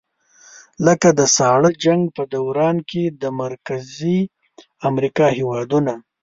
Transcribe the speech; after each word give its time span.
لکه 0.85 1.09
د 1.19 1.21
ساړه 1.35 1.71
جنګ 1.83 2.01
په 2.15 2.23
دوران 2.33 2.77
کې 2.89 3.03
د 3.21 3.23
مرکزي 3.41 4.19
امریکا 4.89 5.25
هېوادونه. 5.37 5.93